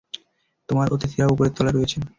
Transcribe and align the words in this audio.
তোমার 0.69 0.87
অতিথিরা 0.89 1.25
উপরের 1.27 1.55
তলায় 1.55 1.75
রয়েছেন। 1.75 2.01